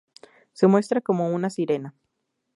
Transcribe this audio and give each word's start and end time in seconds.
Se 0.53 0.65
muestra 0.65 0.99
como 0.99 1.29
una 1.29 1.51
sirena. 1.51 1.93